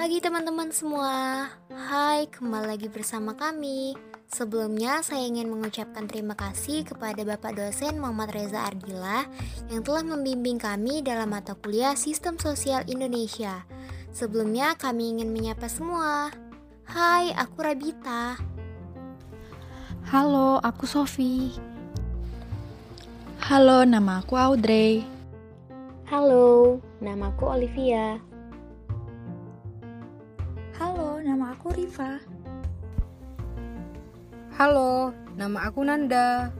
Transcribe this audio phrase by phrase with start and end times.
[0.00, 3.92] pagi teman-teman semua Hai, kembali lagi bersama kami
[4.32, 9.28] Sebelumnya saya ingin mengucapkan terima kasih kepada Bapak dosen Muhammad Reza Ardila
[9.68, 13.60] yang telah membimbing kami dalam mata kuliah Sistem Sosial Indonesia.
[14.08, 16.32] Sebelumnya kami ingin menyapa semua.
[16.88, 18.40] Hai, aku Rabita.
[20.08, 21.52] Halo, aku Sofi.
[23.44, 25.04] Halo, nama aku Audrey.
[26.08, 28.29] Halo, nama aku Olivia.
[31.70, 32.18] Aku Riva.
[34.58, 36.50] Halo, nama aku Nanda.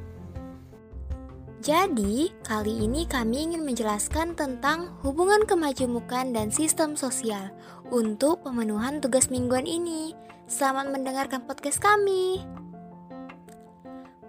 [1.60, 7.50] Jadi, kali ini kami ingin menjelaskan tentang hubungan kemajemukan dan sistem sosial
[7.90, 10.14] untuk pemenuhan tugas mingguan ini.
[10.46, 12.46] Selamat mendengarkan podcast kami.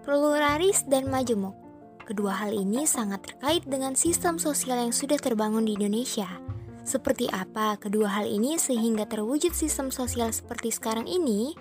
[0.02, 1.54] Pluralis dan majemuk.
[2.09, 6.27] Kedua hal ini sangat terkait dengan sistem sosial yang sudah terbangun di Indonesia.
[6.81, 11.54] Seperti apa kedua hal ini sehingga terwujud sistem sosial seperti sekarang ini?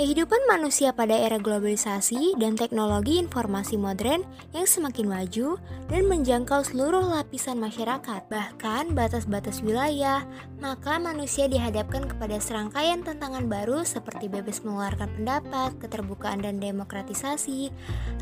[0.00, 4.24] Kehidupan manusia pada era globalisasi dan teknologi informasi modern
[4.56, 5.60] yang semakin maju
[5.92, 10.24] dan menjangkau seluruh lapisan masyarakat, bahkan batas-batas wilayah,
[10.56, 17.68] maka manusia dihadapkan kepada serangkaian tantangan baru seperti bebas mengeluarkan pendapat, keterbukaan dan demokratisasi.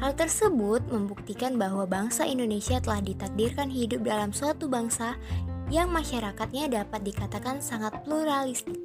[0.03, 5.15] Hal tersebut membuktikan bahwa bangsa Indonesia telah ditakdirkan hidup dalam suatu bangsa
[5.69, 8.81] yang masyarakatnya dapat dikatakan sangat pluralistik.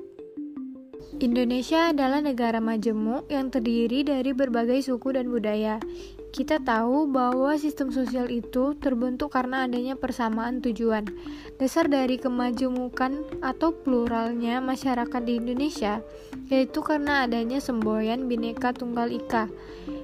[1.23, 5.80] Indonesia adalah negara majemuk yang terdiri dari berbagai suku dan budaya.
[6.34, 11.06] Kita tahu bahwa sistem sosial itu terbentuk karena adanya persamaan tujuan.
[11.61, 16.02] Dasar dari kemajemukan atau pluralnya masyarakat di Indonesia
[16.52, 19.48] yaitu karena adanya semboyan bineka tunggal ika,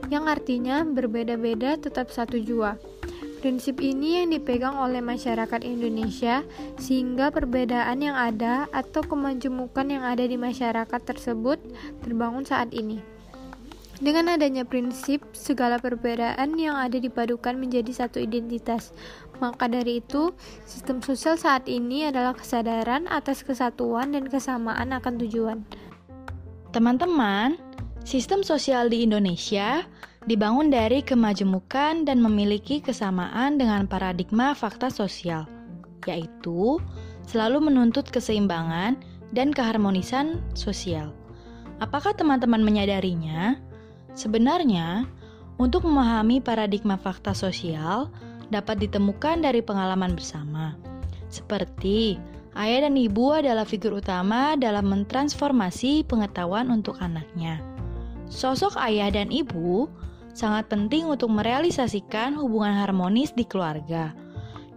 [0.07, 2.79] yang artinya berbeda-beda tetap satu jua.
[3.39, 6.43] Prinsip ini yang dipegang oleh masyarakat Indonesia
[6.75, 11.55] sehingga perbedaan yang ada atau kemajemukan yang ada di masyarakat tersebut
[12.03, 12.99] terbangun saat ini.
[13.99, 18.91] Dengan adanya prinsip, segala perbedaan yang ada dipadukan menjadi satu identitas.
[19.39, 20.35] Maka dari itu,
[20.67, 25.63] sistem sosial saat ini adalah kesadaran atas kesatuan dan kesamaan akan tujuan.
[26.75, 27.55] Teman-teman,
[28.03, 29.87] sistem sosial di Indonesia
[30.27, 35.47] dibangun dari kemajemukan dan memiliki kesamaan dengan paradigma fakta sosial,
[36.03, 36.81] yaitu
[37.23, 38.99] selalu menuntut keseimbangan
[39.31, 41.15] dan keharmonisan sosial.
[41.79, 43.55] Apakah teman-teman menyadarinya?
[44.11, 45.07] Sebenarnya,
[45.55, 48.11] untuk memahami paradigma fakta sosial
[48.51, 50.75] dapat ditemukan dari pengalaman bersama,
[51.31, 52.19] seperti
[52.59, 57.63] ayah dan ibu adalah figur utama dalam mentransformasi pengetahuan untuk anaknya.
[58.27, 59.87] Sosok ayah dan ibu
[60.33, 64.13] sangat penting untuk merealisasikan hubungan harmonis di keluarga.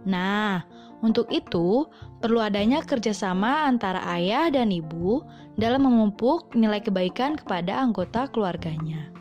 [0.03, 0.63] Nah,
[1.03, 1.87] untuk itu
[2.23, 5.23] perlu adanya kerjasama antara ayah dan ibu
[5.59, 9.11] dalam memupuk nilai kebaikan kepada anggota keluarganya.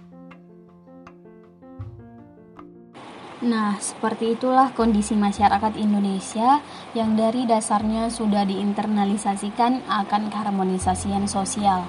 [3.42, 6.62] Nah, seperti itulah kondisi masyarakat Indonesia
[6.94, 11.82] yang dari dasarnya sudah diinternalisasikan akan keharmonisasian sosial.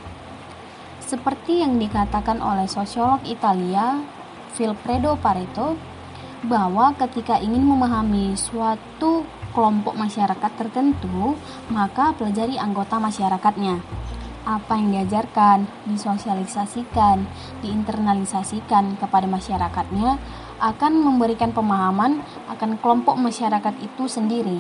[0.98, 4.02] Seperti yang dikatakan oleh sosiolog Italia
[4.54, 5.76] Vilfredo Pareto
[6.44, 11.38] bahwa ketika ingin memahami suatu kelompok masyarakat tertentu,
[11.70, 13.80] maka pelajari anggota masyarakatnya.
[14.44, 17.24] Apa yang diajarkan, disosialisasikan,
[17.64, 20.20] diinternalisasikan kepada masyarakatnya
[20.60, 22.20] akan memberikan pemahaman
[22.52, 24.60] akan kelompok masyarakat itu sendiri.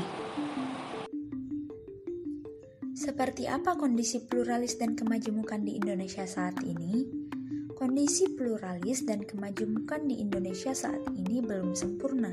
[2.95, 7.32] Seperti apa kondisi pluralis dan kemajemukan di Indonesia saat ini?
[7.83, 12.31] Kondisi pluralis dan kemajemukan di Indonesia saat ini belum sempurna,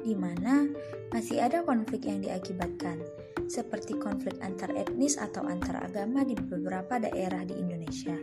[0.00, 0.64] di mana
[1.12, 2.96] masih ada konflik yang diakibatkan,
[3.52, 8.16] seperti konflik antar etnis atau antar agama di beberapa daerah di Indonesia,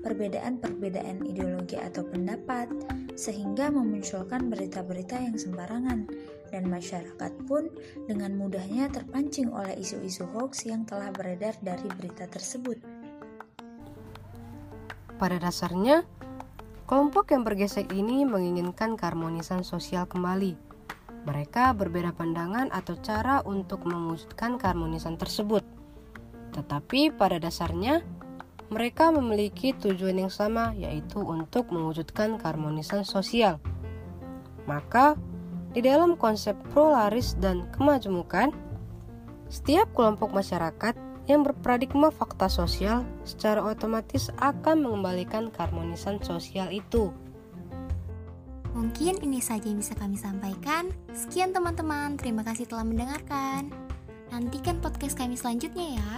[0.00, 2.72] perbedaan-perbedaan ideologi atau pendapat,
[3.12, 6.08] sehingga memunculkan berita-berita yang sembarangan,
[6.48, 7.68] dan masyarakat pun
[8.08, 12.95] dengan mudahnya terpancing oleh isu-isu hoax yang telah beredar dari berita tersebut.
[15.16, 16.04] Pada dasarnya,
[16.84, 20.60] kelompok yang bergesek ini menginginkan keharmonisan sosial kembali.
[21.24, 25.64] Mereka berbeda pandangan atau cara untuk mewujudkan keharmonisan tersebut.
[26.52, 28.04] Tetapi pada dasarnya,
[28.68, 33.56] mereka memiliki tujuan yang sama yaitu untuk mewujudkan keharmonisan sosial.
[34.68, 35.16] Maka,
[35.72, 38.52] di dalam konsep pluralis dan kemajemukan,
[39.48, 47.10] setiap kelompok masyarakat yang berparadigma fakta sosial secara otomatis akan mengembalikan keharmonisan sosial itu.
[48.76, 50.92] Mungkin ini saja yang bisa kami sampaikan.
[51.16, 53.72] Sekian teman-teman, terima kasih telah mendengarkan.
[54.28, 56.12] Nantikan podcast kami selanjutnya ya.